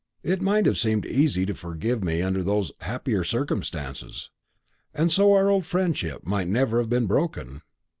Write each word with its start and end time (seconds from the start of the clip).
It 0.23 0.41
might 0.41 0.65
have 0.65 0.79
seemed 0.79 1.05
easy 1.05 1.41
to 1.45 1.51
you 1.51 1.53
to 1.53 1.53
forgive 1.53 2.03
me 2.03 2.23
under 2.23 2.41
those 2.41 2.71
happier 2.81 3.23
circumstances, 3.23 4.31
and 4.95 5.11
so 5.11 5.31
our 5.33 5.47
old 5.49 5.67
friendship 5.67 6.25
might 6.25 6.47
never 6.47 6.79
have 6.79 6.89
been 6.89 7.05
broken. 7.05 7.61